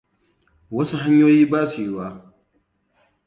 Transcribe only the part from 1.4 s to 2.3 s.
ba su yiwuwa ba.